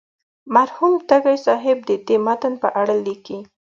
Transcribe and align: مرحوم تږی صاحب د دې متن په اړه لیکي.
مرحوم 0.55 0.93
تږی 1.09 1.37
صاحب 1.45 1.77
د 1.89 1.91
دې 2.07 2.17
متن 2.25 2.53
په 2.63 2.67
اړه 2.81 2.95
لیکي. 3.05 3.37